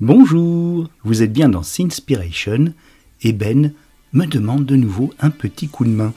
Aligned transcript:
Bonjour, 0.00 0.88
vous 1.02 1.24
êtes 1.24 1.32
bien 1.32 1.48
dans 1.48 1.64
Sinspiration 1.64 2.72
et 3.22 3.32
Ben 3.32 3.72
me 4.12 4.26
demande 4.26 4.64
de 4.64 4.76
nouveau 4.76 5.12
un 5.18 5.30
petit 5.30 5.66
coup 5.66 5.84
de 5.84 5.90
main. 5.90 6.14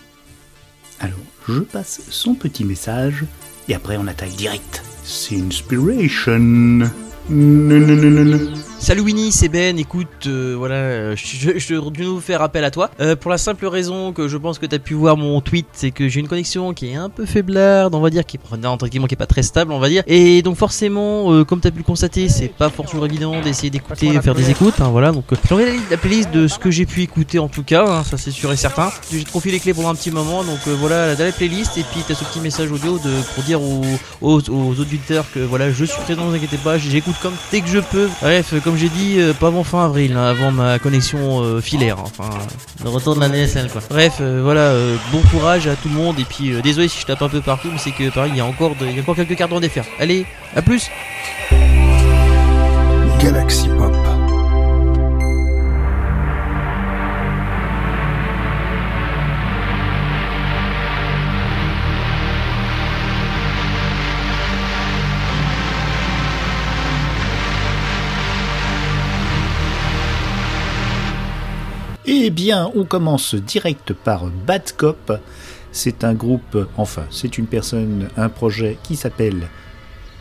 Alors, 0.99 1.17
je 1.47 1.61
passe 1.61 2.03
son 2.11 2.35
petit 2.35 2.63
message 2.63 3.25
et 3.67 3.73
après 3.73 3.97
on 3.97 4.05
attaque 4.05 4.35
direct. 4.35 4.83
Sinspiration. 5.03 6.91
Salut 8.81 9.01
Winnie, 9.01 9.31
c'est 9.31 9.47
Ben. 9.47 9.77
Écoute, 9.77 10.07
euh, 10.25 10.55
voilà, 10.57 10.73
euh, 10.73 11.15
je, 11.15 11.59
je, 11.59 11.89
dû 11.91 12.03
nous 12.03 12.19
faire 12.19 12.41
appel 12.41 12.63
à 12.63 12.71
toi. 12.71 12.89
Euh, 12.99 13.15
pour 13.15 13.29
la 13.29 13.37
simple 13.37 13.67
raison 13.67 14.11
que 14.11 14.27
je 14.27 14.37
pense 14.37 14.57
que 14.57 14.65
tu 14.65 14.73
as 14.73 14.79
pu 14.79 14.95
voir 14.95 15.17
mon 15.17 15.39
tweet, 15.39 15.67
c'est 15.71 15.91
que 15.91 16.09
j'ai 16.09 16.19
une 16.19 16.27
connexion 16.27 16.73
qui 16.73 16.87
est 16.87 16.95
un 16.95 17.09
peu 17.09 17.27
faiblarde, 17.27 17.93
on 17.93 18.01
va 18.01 18.09
dire, 18.09 18.25
qui 18.25 18.37
est, 18.37 18.65
entre 18.65 18.87
guillemets, 18.87 19.07
qui 19.07 19.13
est 19.13 19.17
pas 19.17 19.27
très 19.27 19.43
stable, 19.43 19.71
on 19.71 19.77
va 19.77 19.87
dire. 19.87 20.01
Et 20.07 20.41
donc 20.41 20.57
forcément, 20.57 21.31
euh, 21.31 21.43
comme 21.45 21.61
tu 21.61 21.67
as 21.67 21.71
pu 21.71 21.77
le 21.77 21.83
constater, 21.83 22.27
c'est 22.27 22.47
pas 22.47 22.71
forcément 22.71 23.05
évident 23.05 23.39
d'essayer 23.39 23.69
d'écouter, 23.69 24.19
faire 24.19 24.33
des 24.33 24.49
écoutes. 24.49 24.81
Hein, 24.81 24.89
voilà, 24.89 25.11
donc 25.11 25.25
euh, 25.31 25.35
j'envoie 25.47 25.63
la, 25.67 25.75
la 25.91 25.97
playlist 25.97 26.31
de 26.31 26.47
ce 26.47 26.57
que 26.57 26.71
j'ai 26.71 26.87
pu 26.87 27.03
écouter 27.03 27.37
en 27.37 27.49
tout 27.49 27.63
cas, 27.63 27.85
hein, 27.87 28.03
ça 28.03 28.17
c'est 28.17 28.31
sûr 28.31 28.51
et 28.51 28.57
certain. 28.57 28.91
J'ai 29.11 29.23
confié 29.25 29.51
les 29.51 29.59
clés 29.59 29.75
pendant 29.75 29.89
un 29.89 29.95
petit 29.95 30.09
moment, 30.09 30.43
donc 30.43 30.67
voilà, 30.79 31.13
la, 31.13 31.25
la 31.25 31.31
playlist 31.31 31.77
et 31.77 31.83
puis 31.83 32.01
t'as 32.07 32.15
ce 32.15 32.23
petit 32.23 32.39
message 32.39 32.71
audio 32.71 32.97
de 32.97 33.11
pour 33.35 33.43
dire 33.43 33.61
aux, 33.61 33.83
aux, 34.21 34.41
aux 34.49 34.79
auditeurs 34.79 35.25
que 35.31 35.39
voilà, 35.39 35.71
je 35.71 35.85
suis 35.85 36.01
présent, 36.01 36.23
ne 36.25 36.29
vous 36.31 36.35
inquiétez 36.35 36.57
pas, 36.57 36.79
j'écoute 36.79 37.15
comme 37.21 37.35
dès 37.51 37.61
que 37.61 37.67
je 37.67 37.77
peux. 37.77 38.09
Bref, 38.23 38.55
comme 38.63 38.70
j'ai 38.77 38.89
dit, 38.89 39.15
euh, 39.19 39.33
pas 39.33 39.47
avant 39.47 39.63
fin 39.63 39.85
avril, 39.85 40.13
hein, 40.17 40.23
avant 40.29 40.51
ma 40.51 40.79
connexion 40.79 41.41
euh, 41.41 41.61
filaire, 41.61 41.97
hein, 41.99 42.03
enfin 42.17 42.29
le 42.83 42.89
retour 42.89 43.15
de 43.15 43.19
la 43.19 43.27
NSL 43.29 43.69
quoi. 43.69 43.81
Bref, 43.89 44.15
euh, 44.21 44.41
voilà, 44.43 44.61
euh, 44.61 44.95
bon 45.11 45.21
courage 45.31 45.67
à 45.67 45.75
tout 45.75 45.89
le 45.89 45.95
monde 45.95 46.19
et 46.19 46.25
puis 46.25 46.51
euh, 46.53 46.61
désolé 46.61 46.87
si 46.87 46.99
je 46.99 47.05
tape 47.05 47.21
un 47.21 47.29
peu 47.29 47.41
partout, 47.41 47.69
mais 47.71 47.77
c'est 47.79 47.91
que 47.91 48.09
pareil, 48.09 48.31
il 48.33 48.37
y 48.37 48.41
a 48.41 48.45
encore, 48.45 48.75
de- 48.75 48.85
il 48.87 48.95
y 48.95 48.99
a 48.99 49.01
encore 49.01 49.15
quelques 49.15 49.35
cartes 49.35 49.53
à 49.53 49.59
défaire. 49.59 49.85
Allez, 49.99 50.25
à 50.55 50.61
plus. 50.61 50.89
Galaxy 53.21 53.67
Pop. 53.77 53.95
Eh 72.13 72.29
bien, 72.29 72.69
on 72.75 72.83
commence 72.83 73.35
direct 73.35 73.93
par 73.93 74.25
Bad 74.25 74.73
Cop. 74.75 75.13
C'est 75.71 76.03
un 76.03 76.13
groupe, 76.13 76.57
enfin, 76.75 77.05
c'est 77.09 77.37
une 77.37 77.45
personne, 77.45 78.09
un 78.17 78.27
projet 78.27 78.77
qui 78.83 78.97
s'appelle 78.97 79.47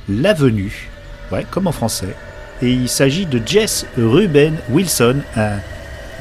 L'Avenue, 0.09 0.89
ouais, 1.33 1.45
comme 1.51 1.67
en 1.67 1.73
français. 1.73 2.15
Et 2.63 2.71
il 2.71 2.89
s'agit 2.89 3.27
de 3.27 3.43
Jess 3.45 3.87
Ruben 3.99 4.57
Wilson, 4.71 5.17
un 5.35 5.59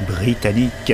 Britannique. 0.08 0.92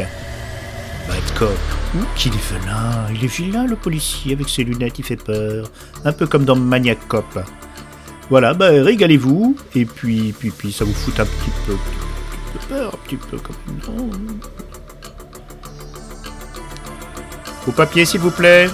Bad 1.09 1.39
Cop. 1.39 1.57
Ouh, 1.95 2.05
qu'il 2.15 2.35
est 2.35 2.61
vilain, 2.61 3.07
il 3.15 3.25
est 3.25 3.35
vilain 3.35 3.65
le 3.65 3.77
policier 3.77 4.35
avec 4.35 4.51
ses 4.51 4.65
lunettes, 4.65 4.99
il 4.99 5.07
fait 5.07 5.17
peur. 5.17 5.71
Un 6.05 6.13
peu 6.13 6.27
comme 6.27 6.45
dans 6.45 6.55
Maniac 6.55 6.99
Cop. 7.09 7.39
Voilà, 8.29 8.53
bah 8.53 8.69
régalez-vous, 8.69 9.57
et 9.75 9.87
puis, 9.87 10.35
puis, 10.39 10.51
puis 10.51 10.71
ça 10.71 10.85
vous 10.85 10.93
fout 10.93 11.19
un 11.19 11.25
petit 11.25 11.51
peu, 11.65 11.73
un 11.73 11.77
petit 11.77 12.53
peu 12.53 12.75
peur, 12.75 12.95
un 12.95 13.07
petit 13.07 13.17
peu 13.17 13.39
comme... 13.39 14.66
Au 17.67 17.73
papier, 17.73 18.05
s'il 18.05 18.21
vous 18.21 18.31
plaît. 18.31 18.69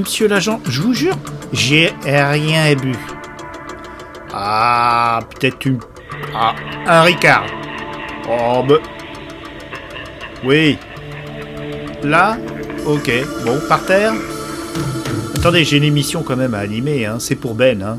Monsieur 0.00 0.28
l'agent, 0.28 0.60
je 0.68 0.80
vous 0.80 0.94
jure, 0.94 1.16
j'ai 1.52 1.92
rien 2.04 2.74
bu. 2.74 2.94
Ah, 4.32 5.20
peut-être 5.30 5.64
une. 5.66 5.78
Ah, 6.34 6.54
un 6.86 7.02
Ricard. 7.02 7.46
Oh, 8.28 8.62
bah. 8.66 8.78
Oui. 10.44 10.76
Là 12.02 12.36
Ok. 12.86 13.10
Bon, 13.44 13.58
par 13.68 13.84
terre 13.86 14.12
Attendez, 15.36 15.64
j'ai 15.64 15.76
une 15.76 15.84
émission 15.84 16.22
quand 16.22 16.36
même 16.36 16.54
à 16.54 16.58
animer, 16.58 17.06
hein. 17.06 17.18
c'est 17.18 17.36
pour 17.36 17.54
Ben. 17.54 17.82
Hein. 17.82 17.98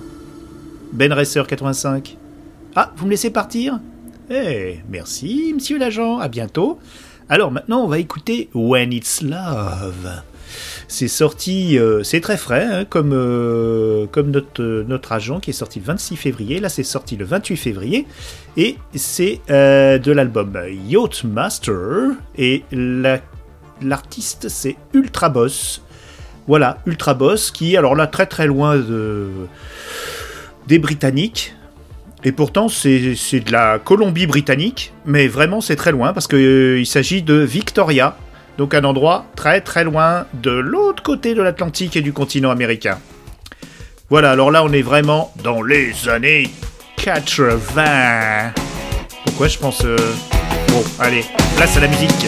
Ben 0.91 1.13
Racer 1.13 1.45
85. 1.45 2.17
Ah, 2.75 2.91
vous 2.97 3.05
me 3.05 3.11
laissez 3.11 3.29
partir? 3.29 3.79
Eh, 4.29 4.79
merci, 4.89 5.53
monsieur 5.53 5.77
l'agent, 5.77 6.19
à 6.19 6.27
bientôt. 6.27 6.79
Alors 7.29 7.51
maintenant, 7.51 7.83
on 7.83 7.87
va 7.87 7.99
écouter 7.99 8.49
When 8.53 8.91
It's 8.91 9.21
Love. 9.21 10.21
C'est 10.87 11.07
sorti, 11.07 11.79
euh, 11.79 12.03
c'est 12.03 12.21
très 12.21 12.37
frais, 12.37 12.67
hein, 12.71 12.85
comme, 12.85 13.11
euh, 13.13 14.05
comme 14.11 14.29
notre, 14.31 14.83
notre 14.87 15.11
agent 15.11 15.39
qui 15.39 15.49
est 15.49 15.53
sorti 15.53 15.79
le 15.79 15.85
26 15.85 16.15
février. 16.15 16.59
Là, 16.59 16.69
c'est 16.69 16.83
sorti 16.83 17.15
le 17.15 17.25
28 17.25 17.57
février. 17.57 18.05
Et 18.57 18.77
c'est 18.93 19.41
euh, 19.49 19.97
de 19.97 20.11
l'album 20.11 20.57
Yacht 20.87 21.23
Master. 21.23 22.11
Et 22.37 22.63
l'artiste, 23.81 24.49
c'est 24.49 24.75
Ultra 24.93 25.29
Boss. 25.29 25.81
Voilà, 26.47 26.77
Ultra 26.85 27.15
Boss, 27.15 27.49
qui, 27.51 27.75
alors 27.75 27.95
là, 27.95 28.05
très 28.05 28.27
très 28.27 28.45
loin 28.45 28.77
de, 28.77 29.27
des 30.67 30.77
Britanniques. 30.77 31.55
Et 32.23 32.31
pourtant, 32.31 32.69
c'est 32.69 32.99
de 32.99 33.51
la 33.51 33.77
Colombie-Britannique, 33.77 34.93
mais 35.05 35.27
vraiment, 35.27 35.61
c'est 35.61 35.75
très 35.75 35.91
loin 35.91 36.11
parce 36.11 36.27
qu'il 36.27 36.85
s'agit 36.87 37.21
de 37.21 37.35
Victoria, 37.35 38.17
donc 38.57 38.73
un 38.73 38.83
endroit 38.83 39.25
très 39.35 39.61
très 39.61 39.83
loin 39.83 40.25
de 40.33 40.51
l'autre 40.51 41.03
côté 41.03 41.33
de 41.33 41.41
l'Atlantique 41.41 41.95
et 41.95 42.01
du 42.01 42.13
continent 42.13 42.51
américain. 42.51 42.99
Voilà, 44.09 44.31
alors 44.31 44.51
là, 44.51 44.63
on 44.63 44.71
est 44.71 44.83
vraiment 44.83 45.33
dans 45.43 45.63
les 45.63 46.07
années 46.07 46.49
80. 46.97 48.51
Pourquoi 49.25 49.47
je 49.47 49.57
pense... 49.57 49.83
Euh, 49.83 49.97
bon, 50.67 50.83
allez, 50.99 51.25
place 51.55 51.75
à 51.77 51.79
la 51.79 51.87
musique. 51.87 52.25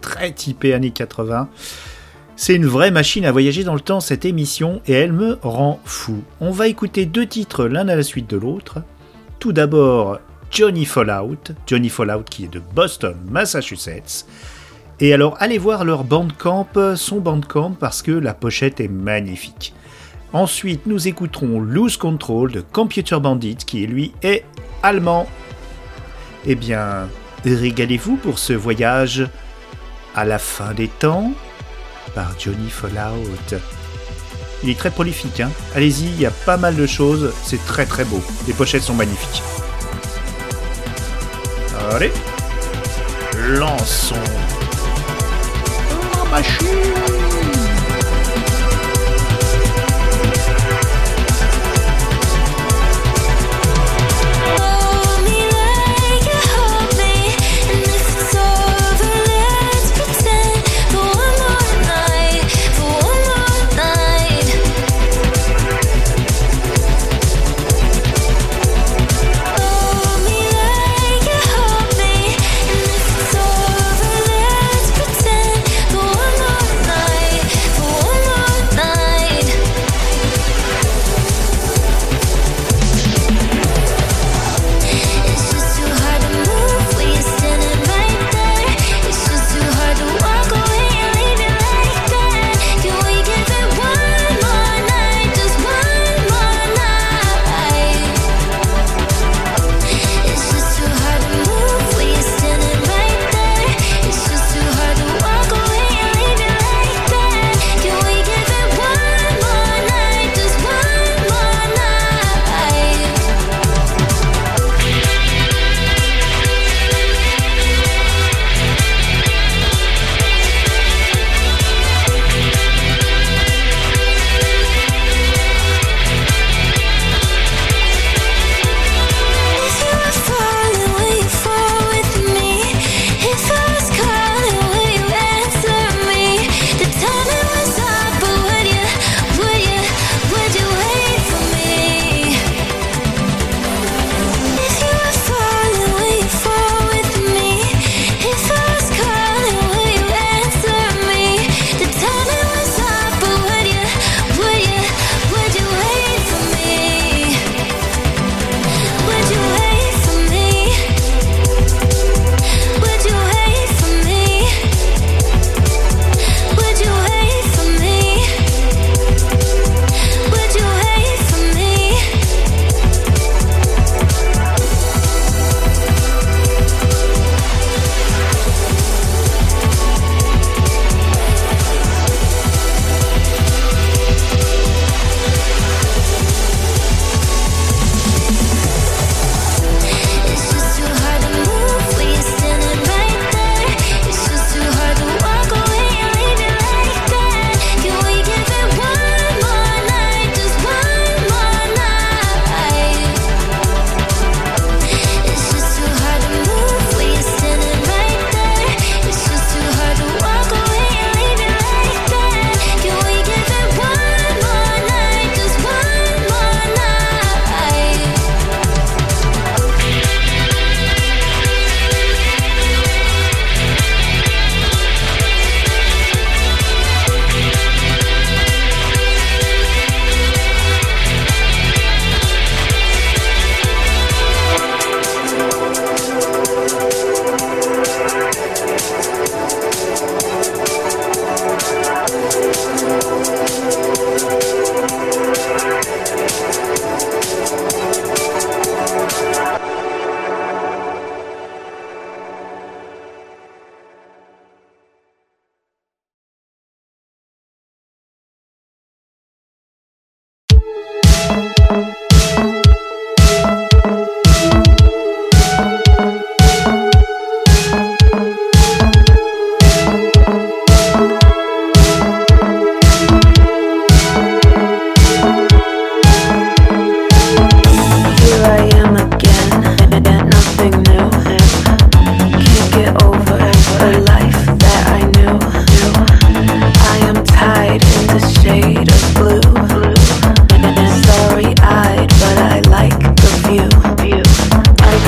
Très 0.00 0.32
typée 0.32 0.74
années 0.74 0.90
80. 0.90 1.48
C'est 2.36 2.54
une 2.54 2.66
vraie 2.66 2.90
machine 2.90 3.24
à 3.24 3.32
voyager 3.32 3.64
dans 3.64 3.74
le 3.74 3.80
temps 3.80 4.00
cette 4.00 4.26
émission 4.26 4.82
et 4.86 4.92
elle 4.92 5.12
me 5.12 5.38
rend 5.42 5.80
fou. 5.84 6.22
On 6.40 6.50
va 6.50 6.68
écouter 6.68 7.06
deux 7.06 7.26
titres 7.26 7.64
l'un 7.64 7.88
à 7.88 7.96
la 7.96 8.02
suite 8.02 8.28
de 8.28 8.36
l'autre. 8.36 8.82
Tout 9.38 9.52
d'abord 9.52 10.18
Johnny 10.50 10.84
Fallout, 10.84 11.54
Johnny 11.66 11.88
Fallout 11.88 12.24
qui 12.28 12.44
est 12.44 12.52
de 12.52 12.60
Boston, 12.74 13.16
Massachusetts. 13.30 14.26
Et 15.00 15.14
alors 15.14 15.36
allez 15.40 15.58
voir 15.58 15.84
leur 15.84 16.04
bandcamp, 16.04 16.68
son 16.94 17.20
bandcamp 17.20 17.72
parce 17.72 18.02
que 18.02 18.12
la 18.12 18.34
pochette 18.34 18.80
est 18.80 18.88
magnifique. 18.88 19.74
Ensuite, 20.32 20.86
nous 20.86 21.08
écouterons 21.08 21.60
Lose 21.60 21.96
Control 21.96 22.52
de 22.52 22.60
Computer 22.60 23.18
Bandit 23.18 23.56
qui 23.56 23.86
lui 23.86 24.12
est 24.22 24.44
allemand. 24.82 25.26
Eh 26.44 26.54
bien, 26.54 27.08
régalez-vous 27.44 28.16
pour 28.16 28.38
ce 28.38 28.52
voyage 28.52 29.26
à 30.16 30.24
la 30.24 30.38
fin 30.38 30.72
des 30.72 30.88
temps 30.88 31.30
par 32.14 32.32
Johnny 32.38 32.70
Fallout. 32.70 33.60
Il 34.62 34.70
est 34.70 34.78
très 34.78 34.90
prolifique, 34.90 35.40
hein 35.40 35.50
Allez-y, 35.74 36.06
il 36.06 36.20
y 36.20 36.26
a 36.26 36.30
pas 36.30 36.56
mal 36.56 36.74
de 36.74 36.86
choses, 36.86 37.32
c'est 37.44 37.62
très 37.66 37.84
très 37.84 38.04
beau. 38.04 38.22
Les 38.46 38.54
pochettes 38.54 38.82
sont 38.82 38.94
magnifiques. 38.94 39.42
Allez, 41.92 42.12
lançons 43.36 44.14
la 46.16 46.30
machine 46.30 47.25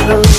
battle 0.08 0.37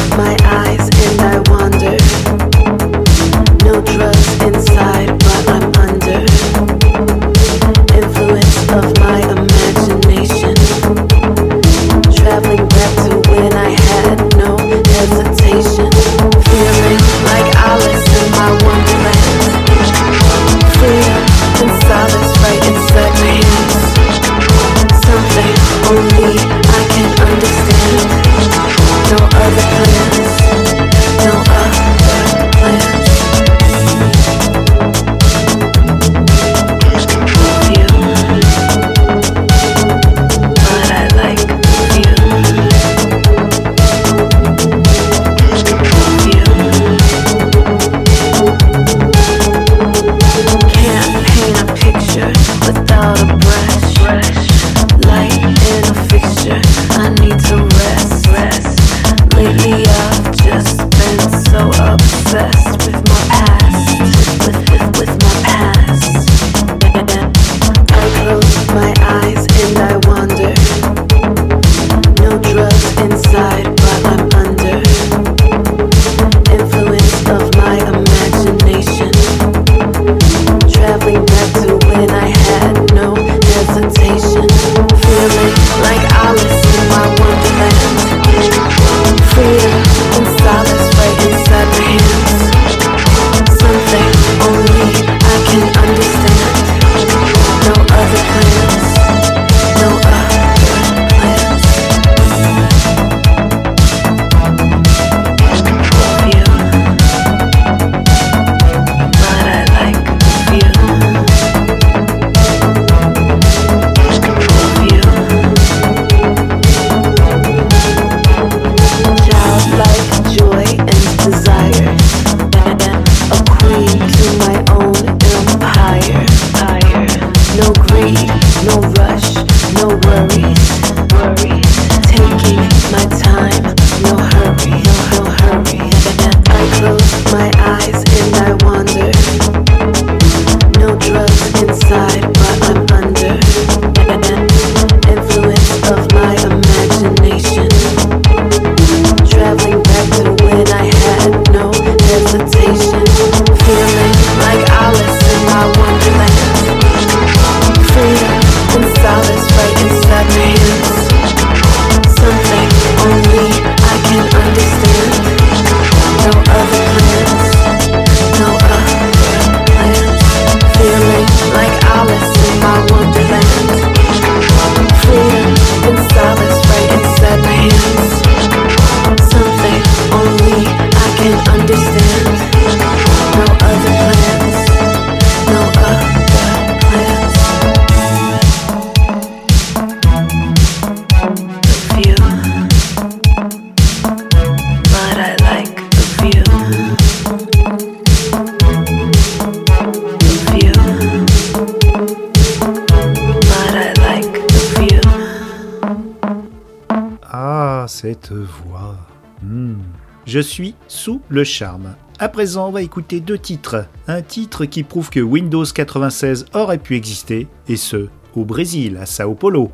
Je 210.25 210.39
suis 210.39 210.75
sous 210.87 211.21
le 211.29 211.43
charme. 211.43 211.95
À 212.19 212.29
présent, 212.29 212.67
on 212.67 212.71
va 212.71 212.81
écouter 212.81 213.19
deux 213.19 213.37
titres. 213.37 213.85
Un 214.07 214.21
titre 214.21 214.65
qui 214.65 214.83
prouve 214.83 215.09
que 215.09 215.19
Windows 215.19 215.63
96 215.63 216.45
aurait 216.53 216.77
pu 216.77 216.95
exister, 216.95 217.47
et 217.67 217.77
ce, 217.77 218.09
au 218.35 218.45
Brésil, 218.45 218.97
à 219.01 219.05
Sao 219.05 219.33
Paulo. 219.35 219.71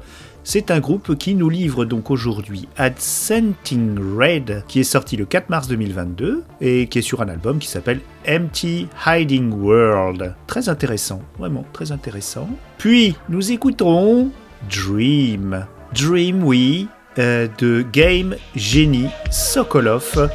C'est 0.47 0.69
un 0.69 0.79
groupe 0.79 1.17
qui 1.17 1.33
nous 1.33 1.49
livre 1.49 1.85
donc 1.85 2.11
aujourd'hui 2.11 2.69
Ascending 2.77 3.97
Red, 4.15 4.63
qui 4.67 4.79
est 4.79 4.83
sorti 4.83 5.17
le 5.17 5.25
4 5.25 5.49
mars 5.49 5.67
2022 5.67 6.43
et 6.61 6.85
qui 6.85 6.99
est 6.99 7.01
sur 7.01 7.23
un 7.23 7.29
album 7.29 7.57
qui 7.57 7.67
s'appelle 7.67 7.99
Empty 8.29 8.87
Hiding 9.07 9.51
World. 9.51 10.35
Très 10.45 10.69
intéressant, 10.69 11.19
vraiment 11.39 11.65
très 11.73 11.91
intéressant. 11.91 12.47
Puis 12.77 13.15
nous 13.27 13.51
écouterons 13.51 14.29
Dream. 14.69 15.65
Dream, 15.95 16.43
oui, 16.43 16.89
de 17.17 17.85
Game 17.91 18.35
Genie 18.55 19.09
Sokolov 19.31 20.29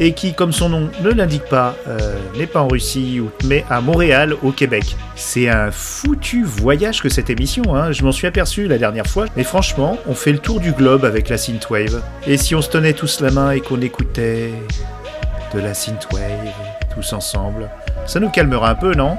et 0.00 0.12
qui, 0.12 0.34
comme 0.34 0.52
son 0.52 0.68
nom 0.68 0.90
ne 1.02 1.10
l'indique 1.10 1.44
pas, 1.44 1.74
euh, 1.88 2.14
n'est 2.36 2.46
pas 2.46 2.60
en 2.60 2.68
Russie, 2.68 3.20
mais 3.44 3.64
à 3.68 3.80
Montréal, 3.80 4.34
au 4.42 4.52
Québec. 4.52 4.96
C'est 5.16 5.48
un 5.48 5.70
foutu 5.70 6.44
voyage 6.44 7.02
que 7.02 7.08
cette 7.08 7.30
émission, 7.30 7.74
hein. 7.74 7.92
je 7.92 8.04
m'en 8.04 8.12
suis 8.12 8.26
aperçu 8.26 8.68
la 8.68 8.78
dernière 8.78 9.06
fois, 9.06 9.26
mais 9.36 9.44
franchement, 9.44 9.98
on 10.06 10.14
fait 10.14 10.32
le 10.32 10.38
tour 10.38 10.60
du 10.60 10.72
globe 10.72 11.04
avec 11.04 11.28
la 11.28 11.36
synthwave. 11.36 12.02
Et 12.26 12.36
si 12.36 12.54
on 12.54 12.62
se 12.62 12.70
tenait 12.70 12.92
tous 12.92 13.20
la 13.20 13.30
main 13.30 13.50
et 13.50 13.60
qu'on 13.60 13.80
écoutait 13.80 14.52
de 15.54 15.60
la 15.60 15.74
synthwave, 15.74 16.52
tous 16.94 17.12
ensemble, 17.12 17.68
ça 18.06 18.20
nous 18.20 18.30
calmera 18.30 18.70
un 18.70 18.74
peu, 18.74 18.94
non? 18.94 19.16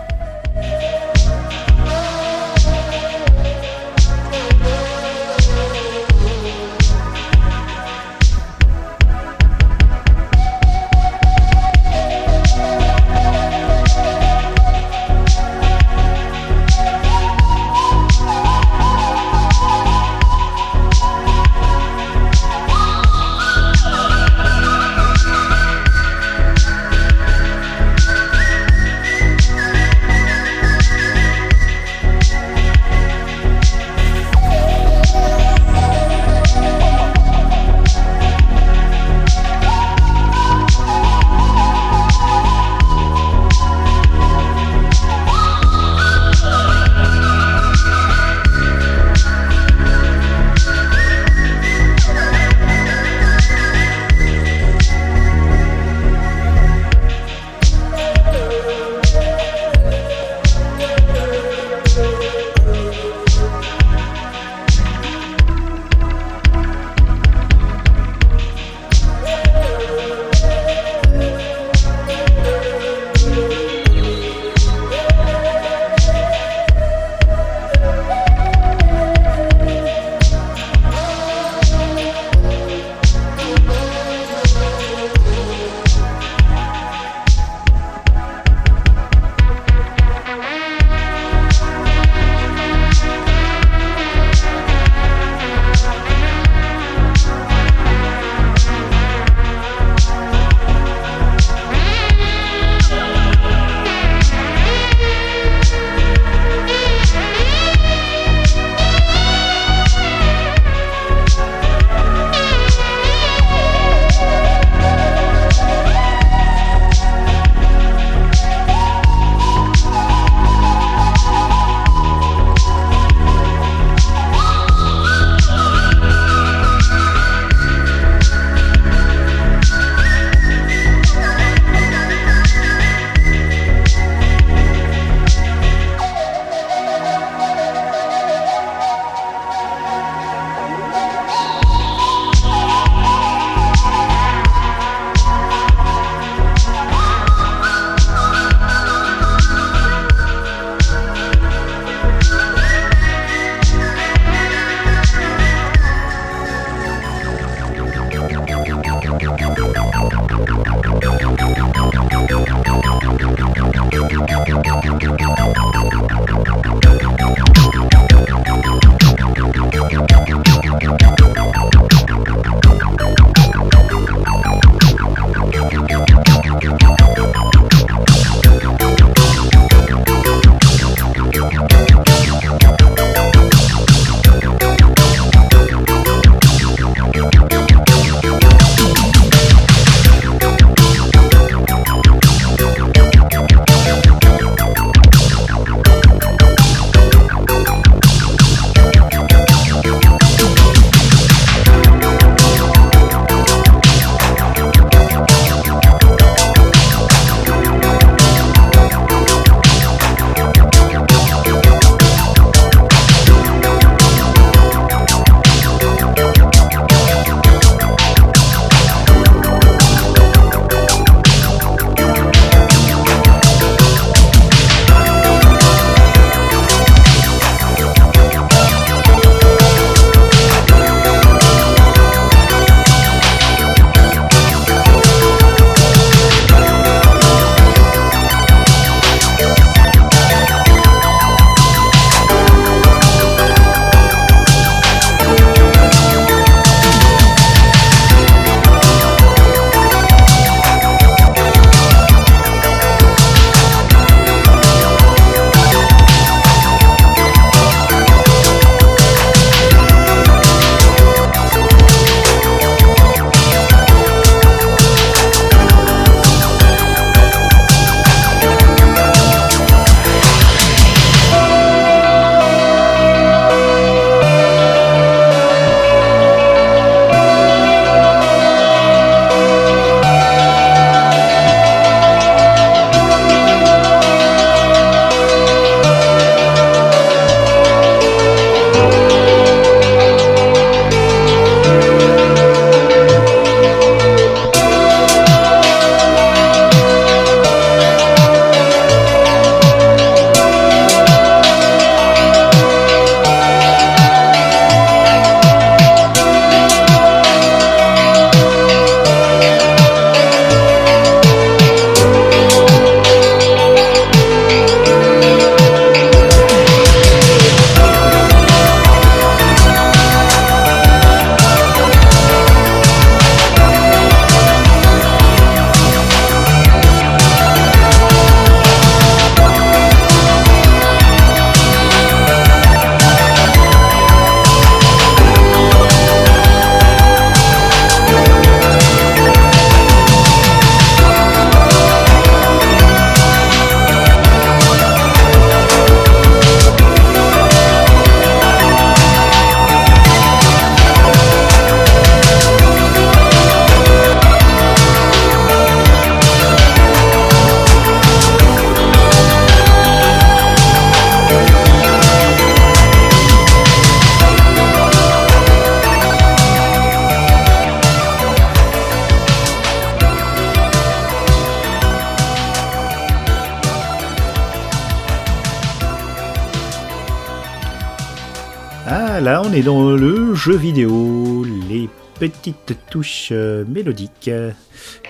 Jeu 380.40 380.56
vidéo, 380.56 381.44
les 381.68 381.90
petites 382.18 382.78
touches 382.90 383.30
euh, 383.34 383.66
mélodiques 383.68 384.30
euh, 384.30 384.52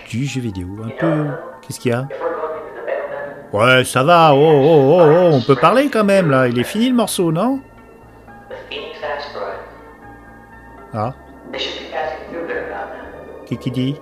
du 0.10 0.26
jeu 0.26 0.42
vidéo. 0.42 0.68
Un 0.84 0.90
peu. 1.00 1.26
Qu'est-ce 1.62 1.80
qu'il 1.80 1.92
y 1.92 1.94
a? 1.94 2.08
Ouais, 3.54 3.84
ça 3.84 4.04
va, 4.04 4.34
oh, 4.34 4.38
oh, 4.40 4.98
oh, 5.00 5.02
oh, 5.02 5.30
on 5.34 5.42
peut 5.42 5.56
parler 5.56 5.90
quand 5.90 6.04
même 6.04 6.32
là. 6.32 6.48
Il 6.48 6.58
est 6.60 6.64
fini 6.64 6.90
le 6.90 6.96
morceau, 6.96 7.32
non? 7.32 7.60
Ah, 10.94 11.14
qui 13.46 13.58
qui 13.58 13.70
dit? 13.72 13.96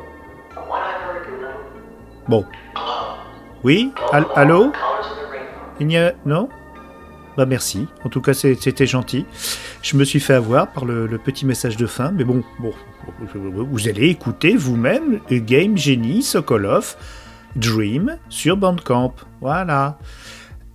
Bon. 2.30 2.46
Oui? 3.64 3.92
Al- 4.14 4.26
Allô? 4.36 4.72
Il 5.82 5.88
n'y 5.88 5.98
a. 5.98 6.14
Non? 6.26 6.48
Bah 7.36 7.46
merci. 7.46 7.88
En 8.06 8.10
tout 8.10 8.22
cas, 8.22 8.34
c'était 8.34 8.86
gentil. 8.88 9.26
Je 9.88 9.96
me 9.96 10.04
suis 10.04 10.20
fait 10.20 10.34
avoir 10.34 10.74
par 10.74 10.84
le, 10.84 11.08
petit 11.18 11.46
message 11.46 11.78
de 11.78 11.86
fin, 11.86 12.12
mais 12.12 12.26
bon, 12.26 12.44
bon, 12.60 12.74
vous 13.72 13.88
allez 13.88 14.10
écouter 14.10 14.58
vous-même 14.58 15.22
Game 15.32 15.78
Genie 15.78 16.24
Sokolov 16.24 16.98
Dream 17.56 18.18
sur 18.28 18.58
Bandcamp. 18.58 19.14
Voilà. 19.40 19.98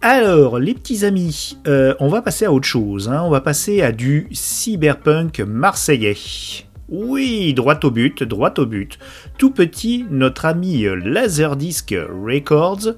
Alors, 0.01 0.59
les 0.59 0.72
petits 0.72 1.05
amis, 1.05 1.59
euh, 1.66 1.94
on 2.01 2.09
va 2.09 2.22
passer 2.22 2.46
à 2.46 2.53
autre 2.55 2.66
chose. 2.66 3.11
hein. 3.11 3.20
On 3.22 3.29
va 3.29 3.42
passer 3.42 3.83
à 3.83 3.92
du 3.92 4.29
cyberpunk 4.33 5.40
marseillais. 5.40 6.16
Oui, 6.88 7.53
droit 7.53 7.79
au 7.85 7.90
but, 7.90 8.22
droit 8.22 8.55
au 8.57 8.64
but. 8.64 8.98
Tout 9.37 9.51
petit, 9.51 10.07
notre 10.11 10.46
ami 10.46 10.87
Laserdisc 11.05 11.94
Records. 12.25 12.94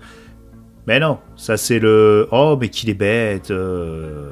Mais 0.87 1.00
non, 1.00 1.18
ça 1.35 1.57
c'est 1.57 1.81
le. 1.81 2.29
Oh, 2.31 2.57
mais 2.61 2.68
qu'il 2.68 2.88
est 2.88 2.94
bête, 2.94 3.50
euh, 3.50 4.31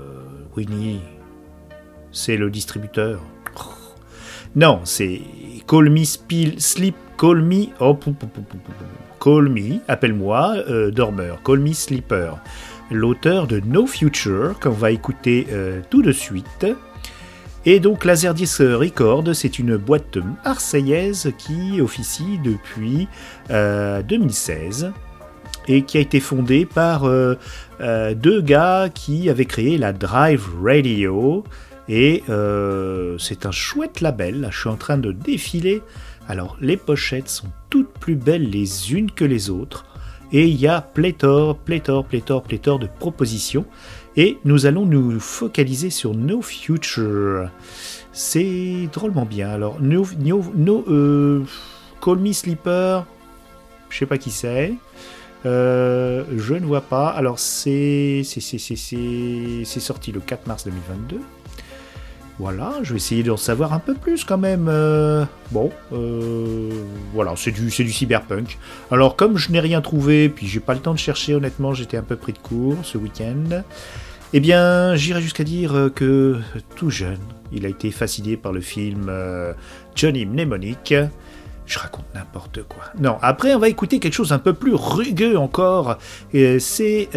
Winnie. 0.57 1.01
C'est 2.13 2.37
le 2.37 2.51
distributeur. 2.51 3.21
Non, 4.55 4.81
c'est 4.85 5.23
Call 5.67 5.89
Me 5.89 6.05
Spill, 6.05 6.61
Sleep, 6.61 6.95
Call 7.19 7.43
Me, 7.43 7.69
oh, 7.81 7.95
pou, 7.95 8.13
pou, 8.13 8.27
pou. 8.27 8.43
Call 9.19 9.49
Me, 9.49 9.79
appelle-moi 9.89 10.57
euh, 10.69 10.91
dormeur, 10.91 11.43
Call 11.43 11.61
Me 11.61 11.73
Sleeper. 11.73 12.39
L'auteur 12.91 13.47
de 13.47 13.61
No 13.61 13.87
Future, 13.87 14.59
qu'on 14.61 14.71
va 14.71 14.91
écouter 14.91 15.47
euh, 15.51 15.81
tout 15.89 16.03
de 16.03 16.13
suite. 16.13 16.67
Et 17.65 17.79
donc 17.79 18.05
Laserdisc 18.05 18.59
Record, 18.59 19.35
c'est 19.35 19.61
une 19.61 19.77
boîte 19.77 20.19
marseillaise 20.45 21.33
qui 21.39 21.81
officie 21.81 22.41
depuis 22.43 23.07
euh, 23.51 24.03
2016 24.03 24.93
et 25.69 25.83
qui 25.83 25.99
a 25.99 26.01
été 26.01 26.19
fondée 26.19 26.67
par 26.67 27.05
euh, 27.05 27.39
euh, 27.81 28.15
deux 28.15 28.41
gars 28.41 28.89
qui 28.93 29.31
avaient 29.31 29.45
créé 29.45 29.79
la 29.79 29.93
Drive 29.93 30.49
Radio. 30.61 31.45
Et 31.89 32.23
euh, 32.29 33.19
c'est 33.19 33.47
un 33.47 33.51
chouette 33.51 34.01
label. 34.01 34.49
Je 34.51 34.59
suis 34.59 34.69
en 34.69 34.77
train 34.77 34.99
de 34.99 35.13
défiler. 35.13 35.83
Alors, 36.29 36.57
les 36.61 36.77
pochettes 36.77 37.29
sont 37.29 37.49
toutes 37.71 37.93
plus 37.93 38.15
belles 38.15 38.49
les 38.49 38.93
unes 38.95 39.11
que 39.11 39.25
les 39.25 39.51
autres. 39.51 39.85
Et 40.33 40.47
il 40.47 40.59
y 40.59 40.67
a 40.67 40.81
pléthore, 40.81 41.59
pléthore, 41.59 42.05
pléthore, 42.07 42.43
pléthore 42.43 42.79
de 42.79 42.87
propositions. 42.87 43.67
Et 44.17 44.39
nous 44.45 44.67
allons 44.67 44.87
nous 44.87 45.19
focaliser 45.21 45.91
sur 45.91 46.15
No 46.15 46.41
Future. 46.43 47.51
C'est 48.13 48.89
drôlement 48.93 49.25
bien. 49.27 49.51
Alors, 49.51 49.81
No, 49.81 50.07
no, 50.19 50.45
no, 50.55 50.85
euh, 50.89 51.43
Call 52.01 52.19
Me 52.19 52.33
Sleeper, 52.33 53.07
je 53.91 53.99
sais 53.99 54.07
pas 54.07 54.19
qui 54.19 54.31
c'est. 54.31 54.75
Euh, 55.45 56.25
je 56.37 56.55
ne 56.55 56.65
vois 56.65 56.81
pas. 56.81 57.09
Alors, 57.09 57.39
c'est 57.39 58.23
sorti 58.25 60.13
le 60.13 60.21
4 60.21 60.47
mars 60.47 60.65
2022. 60.65 61.21
Voilà, 62.39 62.73
je 62.83 62.91
vais 62.91 62.97
essayer 62.97 63.23
d'en 63.23 63.37
savoir 63.37 63.73
un 63.73 63.79
peu 63.79 63.95
plus 63.95 64.25
quand 64.25 64.39
même. 64.39 64.67
Euh, 64.69 65.25
bon, 65.51 65.71
euh, 65.93 66.71
voilà, 67.13 67.35
c'est 67.37 67.51
du, 67.51 67.71
cyberpunk. 67.71 68.59
Alors, 68.91 69.17
comme 69.17 69.37
je 69.37 69.53
n'ai 69.53 69.61
rien 69.61 69.81
trouvé, 69.81 70.29
puis 70.29 70.47
j'ai 70.47 70.61
pas 70.61 70.75
le 70.75 70.81
temps 70.81 70.95
de 70.95 70.99
chercher, 70.99 71.35
honnêtement, 71.35 71.75
j'étais 71.75 71.97
un 71.97 72.03
peu 72.03 72.17
pris 72.17 72.33
de 72.33 72.39
court 72.39 72.79
ce 72.83 72.97
week-end. 72.97 73.63
Eh 74.33 74.41
bien, 74.41 74.97
j'irai 74.97 75.21
jusqu'à 75.21 75.45
dire 75.45 75.91
que 75.95 76.39
tout 76.75 76.89
jeune, 76.89 77.21
il 77.53 77.67
a 77.67 77.69
été 77.69 77.91
fasciné 77.91 78.39
par 78.39 78.53
le 78.53 78.63
film 78.63 79.07
euh, 79.09 79.53
Johnny 79.95 80.25
Mnemonic. 80.25 80.95
Je 81.67 81.79
raconte 81.79 82.07
n'importe 82.15 82.63
quoi. 82.65 82.85
Non, 82.99 83.19
après, 83.21 83.55
on 83.55 83.59
va 83.59 83.69
écouter 83.69 83.99
quelque 83.99 84.15
chose 84.15 84.33
un 84.33 84.39
peu 84.39 84.55
plus 84.55 84.75
rugueux 84.75 85.37
encore. 85.37 85.99
C'est 86.33 87.09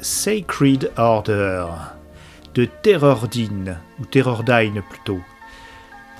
Sacred 0.00 0.92
Order 0.96 1.64
de 2.58 2.64
Terrordine, 2.64 3.78
ou 4.00 4.04
Terrordine 4.04 4.82
plutôt. 4.90 5.20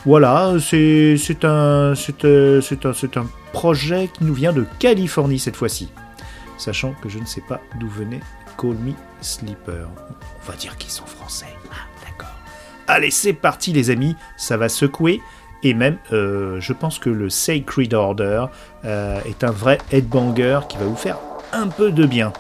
Voilà, 0.07 0.55
c'est 0.61 1.45
un, 1.45 1.95
euh, 2.25 2.61
un, 2.85 3.21
un 3.21 3.27
projet 3.53 4.09
qui 4.13 4.23
nous 4.23 4.35
vient 4.35 4.53
de 4.53 4.65
Californie 4.79 5.41
cette 5.41 5.57
fois-ci. 5.57 5.91
Sachant 6.57 6.93
que 7.03 7.09
je 7.09 7.19
ne 7.19 7.25
sais 7.25 7.43
pas 7.49 7.61
d'où 7.81 7.89
venait 7.89 8.21
Call 8.57 8.77
Me 8.77 8.93
Sleeper. 9.21 9.89
On 9.99 10.49
va 10.49 10.57
dire 10.57 10.77
qu'ils 10.79 10.93
sont 10.93 11.07
français. 11.07 11.53
Ah, 11.73 11.89
d'accord. 12.07 12.35
Allez, 12.87 13.11
c'est 13.11 13.33
parti 13.33 13.73
les 13.73 13.91
amis, 13.91 14.15
ça 14.37 14.57
va 14.57 14.69
secouer. 14.69 15.21
Et 15.65 15.75
même, 15.75 15.99
euh, 16.13 16.61
je 16.61 16.73
pense 16.73 17.01
que 17.01 17.11
le 17.11 17.31
Sacred 17.31 17.95
Order 17.95 18.45
euh, 18.85 19.21
est 19.27 19.43
un 19.43 19.51
vrai 19.51 19.79
headbanger 19.91 20.61
qui 20.69 20.77
va 20.79 20.85
vous 20.85 20.95
faire 20.95 21.19
un 21.53 21.67
peu 21.67 21.91
de 21.91 22.07
bien. 22.07 22.33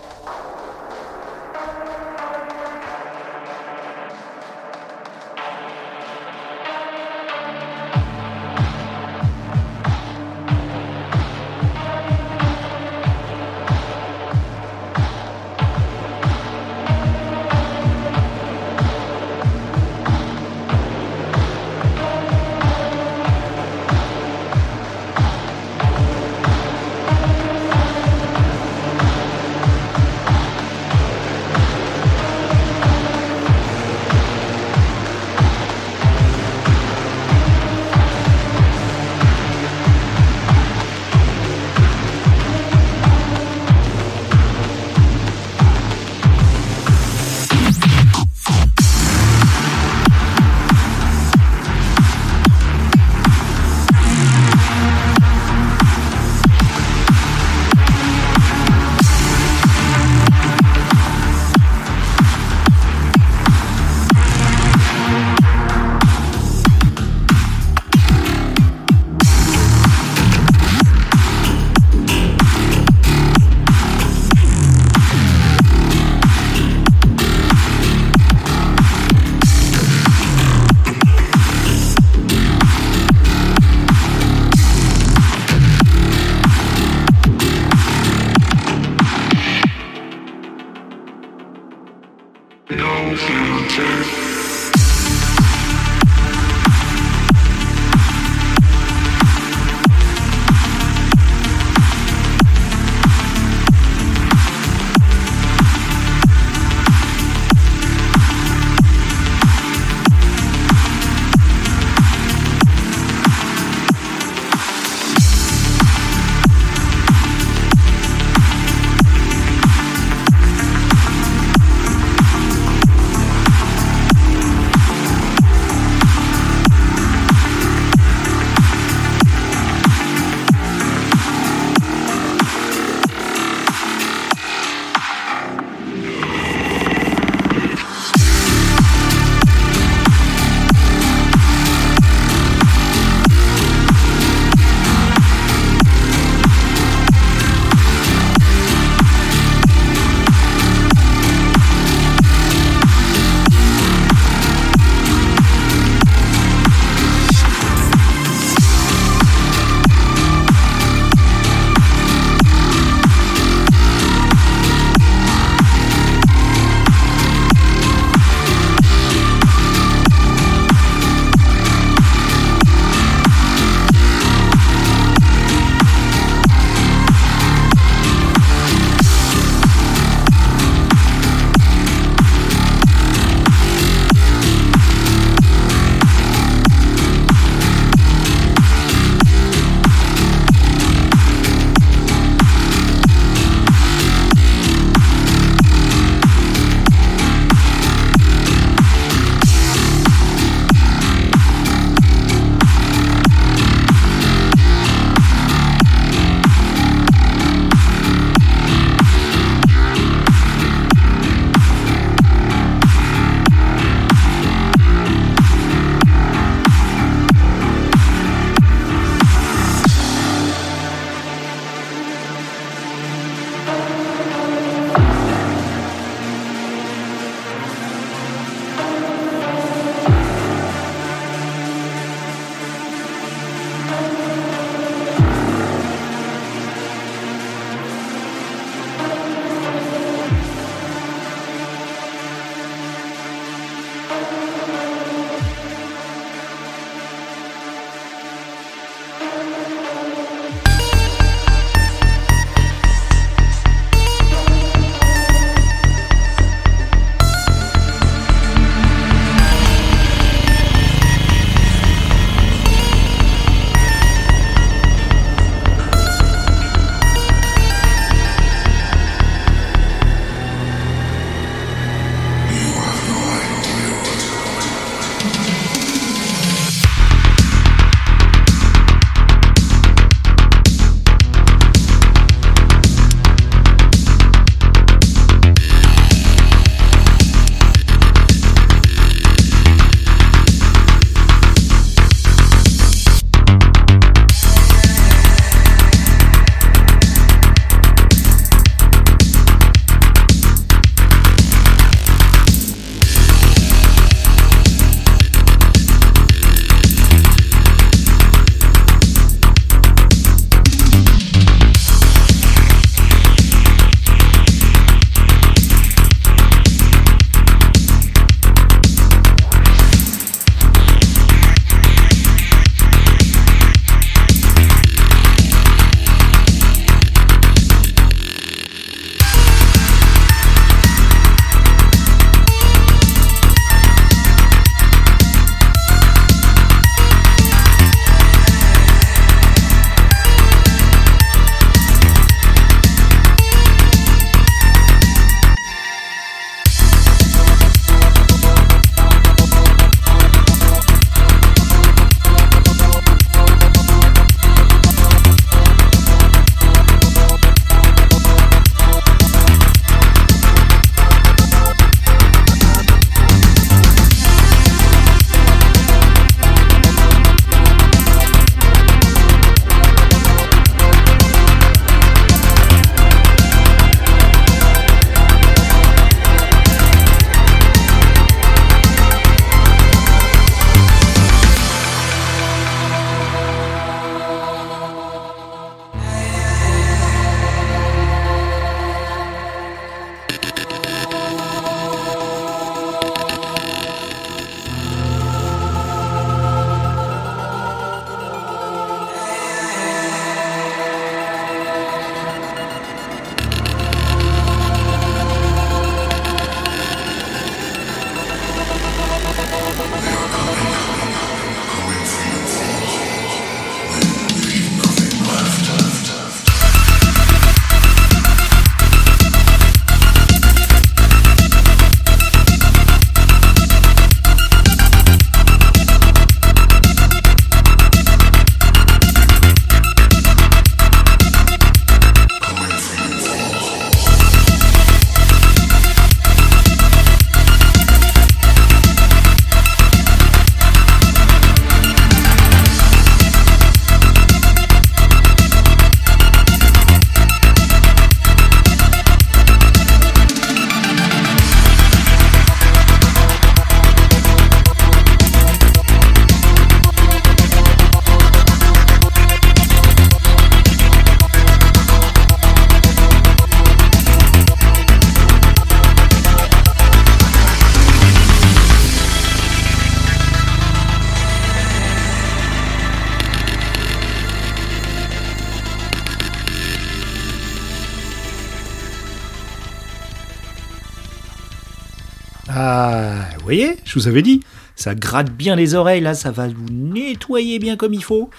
Vous 483.98 484.08
avais 484.08 484.22
dit, 484.22 484.40
ça 484.76 484.94
gratte 484.94 485.30
bien 485.32 485.56
les 485.56 485.74
oreilles, 485.74 486.00
là, 486.00 486.14
ça 486.14 486.30
va 486.30 486.48
vous 486.48 486.68
nettoyer 486.70 487.58
bien 487.58 487.76
comme 487.76 487.94
il 487.94 488.04
faut. 488.04 488.30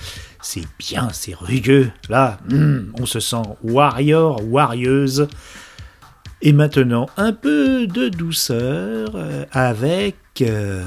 C'est 0.42 0.64
bien, 0.78 1.10
c'est 1.12 1.36
rugueux. 1.36 1.92
Là, 2.08 2.40
hmm, 2.50 2.92
on 3.00 3.06
se 3.06 3.20
sent 3.20 3.44
warrior, 3.64 4.42
warrieuse. 4.50 5.28
Et 6.42 6.54
maintenant, 6.54 7.10
un 7.18 7.34
peu 7.34 7.88
de 7.88 8.08
douceur 8.08 9.12
euh, 9.16 9.46
avec... 9.52 10.16
euh, 10.42 10.86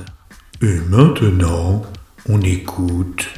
Et 0.63 0.79
maintenant, 0.89 1.83
on 2.29 2.41
écoute 2.41 3.29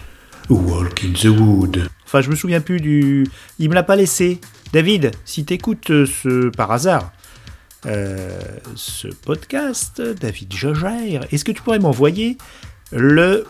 Walk 0.49 1.05
in 1.05 1.13
the 1.13 1.25
Wood. 1.37 1.89
Enfin, 2.07 2.21
je 2.21 2.31
me 2.31 2.37
souviens 2.37 2.61
plus 2.61 2.81
du... 2.81 3.27
Il 3.59 3.69
me 3.69 3.75
l'a 3.75 3.83
pas 3.83 3.97
laissé. 3.97 4.41
David, 4.73 5.11
si 5.25 5.45
t'écoutes 5.45 5.91
euh, 5.91 6.07
ce 6.07 6.51
par 6.51 6.71
hasard, 6.71 7.13
euh, 7.87 8.41
ce 8.77 9.09
podcast, 9.09 10.01
David 10.01 10.53
Joger, 10.53 11.21
est-ce 11.31 11.45
que 11.45 11.53
tu 11.53 11.63
pourrais 11.63 11.79
m'envoyer 11.79 12.39
le 12.93 13.47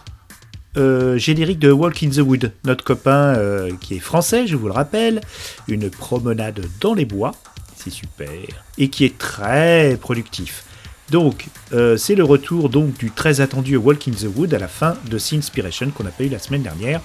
euh, 0.77 1.17
générique 1.19 1.61
de 1.61 1.71
Walk 1.71 2.03
in 2.03 2.11
the 2.11 2.19
Wood, 2.19 2.53
notre 2.65 2.83
copain 2.83 3.37
euh, 3.37 3.71
qui 3.81 3.95
est 3.95 4.01
français, 4.01 4.47
je 4.47 4.57
vous 4.57 4.67
le 4.67 4.73
rappelle, 4.73 5.21
une 5.69 5.89
promenade 5.89 6.67
dans 6.81 6.95
les 6.95 7.05
bois, 7.05 7.33
c'est 7.77 7.91
super, 7.91 8.29
et 8.77 8.89
qui 8.89 9.05
est 9.05 9.17
très 9.19 9.97
productif. 10.01 10.65
Donc, 11.11 11.47
c'est 11.71 12.15
le 12.15 12.25
retour 12.25 12.71
donc 12.71 12.97
du 12.97 13.11
très 13.11 13.43
attendu 13.43 13.77
Walk 13.77 14.09
in 14.09 14.13
the 14.13 14.27
Wood 14.35 14.55
à 14.55 14.59
la 14.59 14.69
fin 14.69 14.97
de 15.11 15.19
Inspiration 15.37 15.91
qu'on 15.91 16.05
n'a 16.05 16.11
pas 16.11 16.25
eu 16.25 16.31
la 16.31 16.39
semaine 16.39 16.63
dernière. 16.63 17.03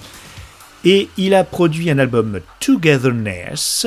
Et 0.84 1.10
il 1.18 1.34
a 1.34 1.44
produit 1.44 1.90
un 1.90 1.98
album 1.98 2.40
Togetherness 2.60 3.86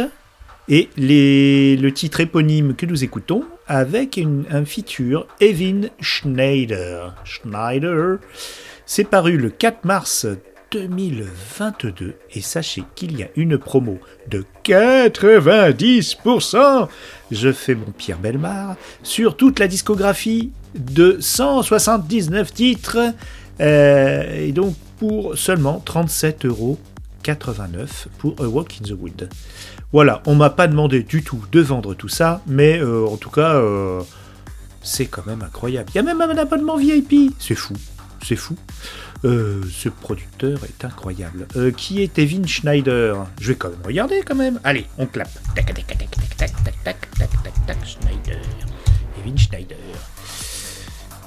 et 0.69 0.89
le 0.97 1.89
titre 1.89 2.21
éponyme 2.21 2.75
que 2.75 2.85
nous 2.85 3.03
écoutons 3.03 3.43
avec 3.67 4.17
un 4.49 4.63
feature 4.65 5.27
Evin 5.39 5.89
Schneider. 5.99 7.13
Schneider, 7.23 8.17
c'est 8.85 9.03
paru 9.03 9.37
le 9.37 9.49
4 9.49 9.85
mars 9.85 10.25
2022 10.71 12.15
et 12.33 12.41
sachez 12.41 12.83
qu'il 12.95 13.15
y 13.17 13.23
a 13.23 13.27
une 13.35 13.59
promo 13.59 13.99
de 14.27 14.43
90%, 14.63 16.87
je 17.31 17.51
fais 17.51 17.75
mon 17.75 17.91
Pierre 17.91 18.17
Belmar, 18.17 18.75
sur 19.03 19.37
toute 19.37 19.59
la 19.59 19.67
discographie 19.67 20.51
de 20.73 21.17
179 21.19 22.51
titres 22.53 23.13
euh, 23.61 24.47
et 24.47 24.51
donc 24.51 24.73
pour 24.97 25.37
seulement 25.37 25.83
37,89 25.85 26.47
euros 26.47 26.79
pour 28.17 28.35
A 28.39 28.47
Walk 28.47 28.79
in 28.81 28.85
the 28.85 28.93
Wood. 28.99 29.29
Voilà, 29.93 30.21
on 30.25 30.35
m'a 30.35 30.49
pas 30.49 30.67
demandé 30.67 31.03
du 31.03 31.23
tout 31.23 31.41
de 31.51 31.61
vendre 31.61 31.93
tout 31.93 32.09
ça, 32.09 32.41
mais 32.47 32.81
en 32.83 33.15
tout 33.17 33.29
cas, 33.29 33.61
c'est 34.81 35.05
quand 35.05 35.25
même 35.25 35.43
incroyable. 35.43 35.89
Il 35.93 35.97
y 35.97 35.99
a 35.99 36.03
même 36.03 36.19
un 36.19 36.35
abonnement 36.35 36.77
VIP, 36.77 37.31
c'est 37.39 37.55
fou, 37.55 37.75
c'est 38.21 38.35
fou. 38.35 38.55
Ce 39.23 39.89
producteur 39.89 40.59
est 40.65 40.83
incroyable. 40.83 41.45
qui 41.77 42.01
est 42.01 42.17
Evin 42.17 42.45
Schneider 42.45 43.27
Je 43.39 43.49
vais 43.49 43.55
quand 43.55 43.69
même 43.69 43.83
regarder 43.85 44.21
quand 44.25 44.35
même. 44.35 44.59
Allez, 44.63 44.87
on 44.97 45.05
clappe. 45.05 45.31
Tac, 45.55 45.67
tac, 45.67 45.85
tac, 45.85 45.97
tac, 45.97 46.09
tac, 46.37 46.73
tac, 46.83 46.97
tac, 47.43 47.65
tac, 47.67 47.77
Schneider. 47.85 48.41
Evin 49.23 49.37
Schneider 49.37 49.77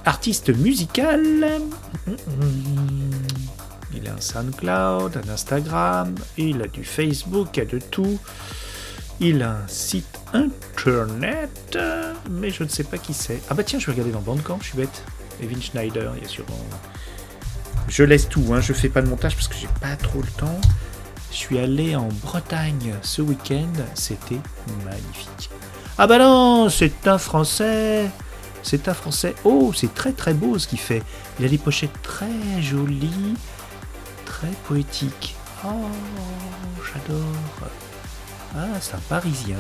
artiste 0.04 0.50
musical. 0.50 1.60
Il 3.94 4.08
a 4.08 4.12
un 4.12 4.20
SoundCloud, 4.20 5.16
un 5.24 5.28
Instagram, 5.30 6.14
il 6.36 6.60
a 6.62 6.66
du 6.66 6.84
Facebook, 6.84 7.56
il 7.56 7.60
a 7.62 7.64
de 7.64 7.78
tout. 7.78 8.18
Il 9.20 9.42
a 9.42 9.52
un 9.52 9.68
site 9.68 10.20
internet, 10.34 11.78
mais 12.30 12.50
je 12.50 12.64
ne 12.64 12.68
sais 12.68 12.84
pas 12.84 12.98
qui 12.98 13.14
c'est. 13.14 13.40
Ah 13.48 13.54
bah 13.54 13.64
tiens, 13.64 13.78
je 13.78 13.86
vais 13.86 13.92
regarder 13.92 14.12
dans 14.12 14.20
Bandcamp, 14.20 14.58
je 14.60 14.66
suis 14.66 14.76
bête. 14.76 15.02
Evin 15.42 15.60
Schneider, 15.60 16.12
il 16.16 16.22
y 16.22 16.26
a 16.26 16.28
sûrement... 16.28 16.58
Je 17.88 18.02
laisse 18.02 18.28
tout, 18.28 18.44
hein, 18.52 18.60
je 18.60 18.72
fais 18.72 18.88
pas 18.88 19.00
de 19.00 19.08
montage 19.08 19.34
parce 19.34 19.48
que 19.48 19.54
j'ai 19.54 19.68
pas 19.80 19.96
trop 19.96 20.20
le 20.20 20.28
temps. 20.28 20.60
Je 21.30 21.36
suis 21.36 21.58
allé 21.58 21.94
en 21.96 22.08
Bretagne 22.08 22.94
ce 23.02 23.22
week-end, 23.22 23.72
c'était 23.94 24.40
magnifique. 24.84 25.50
Ah 25.98 26.06
bah 26.06 26.18
non, 26.18 26.68
c'est 26.68 27.06
un 27.06 27.18
Français 27.18 28.10
C'est 28.62 28.88
un 28.88 28.94
Français. 28.94 29.34
Oh, 29.44 29.72
c'est 29.74 29.94
très 29.94 30.12
très 30.12 30.34
beau 30.34 30.58
ce 30.58 30.66
qu'il 30.66 30.80
fait. 30.80 31.02
Il 31.38 31.46
a 31.46 31.48
des 31.48 31.58
pochettes 31.58 32.02
très 32.02 32.60
jolies, 32.60 33.34
très 34.36 34.52
poétiques. 34.64 35.34
Oh, 35.64 35.68
j'adore. 36.84 37.70
Ah, 38.54 38.78
c'est 38.80 38.94
un 38.94 39.00
Parisien. 39.08 39.56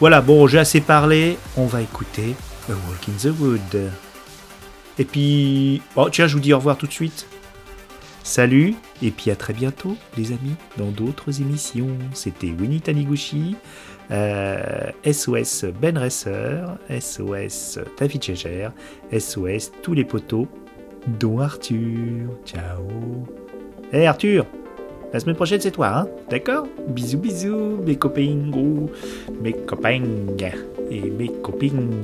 Voilà, 0.00 0.20
bon, 0.20 0.46
j'ai 0.48 0.58
assez 0.58 0.80
parlé. 0.80 1.38
On 1.56 1.66
va 1.66 1.82
écouter 1.82 2.34
A 2.68 2.72
Walk 2.72 3.08
in 3.08 3.12
the 3.22 3.38
Wood. 3.38 3.90
Et 4.98 5.04
puis, 5.04 5.82
oh 5.94 6.10
tiens, 6.10 6.26
je 6.26 6.34
vous 6.34 6.40
dis 6.40 6.52
au 6.52 6.58
revoir 6.58 6.76
tout 6.76 6.86
de 6.86 6.92
suite. 6.92 7.26
Salut, 8.24 8.74
et 9.02 9.10
puis 9.10 9.30
à 9.30 9.36
très 9.36 9.52
bientôt, 9.52 9.96
les 10.16 10.28
amis, 10.28 10.54
dans 10.76 10.90
d'autres 10.90 11.40
émissions. 11.40 11.96
C'était 12.12 12.52
Winnie 12.52 12.80
Taniguchi, 12.80 13.56
euh, 14.10 14.90
SOS 15.04 15.64
Ben 15.80 15.98
Resser, 15.98 16.60
SOS 17.00 17.78
David 17.98 18.22
Gégère, 18.22 18.72
SOS 19.16 19.72
tous 19.82 19.94
les 19.94 20.04
poteaux, 20.04 20.46
dont 21.06 21.40
Arthur. 21.40 22.30
Ciao. 22.44 22.86
Hé 23.94 24.06
Arthur, 24.06 24.46
la 25.12 25.20
semaine 25.20 25.36
prochaine 25.36 25.60
c'est 25.60 25.70
toi, 25.70 25.88
hein? 25.88 26.08
D'accord? 26.30 26.66
Bisous 26.88 27.18
bisous, 27.18 27.76
mes 27.84 27.96
copains, 27.96 28.50
mes 29.42 29.52
copains 29.52 30.00
et 30.90 31.10
mes 31.10 31.28
copines. 31.28 32.00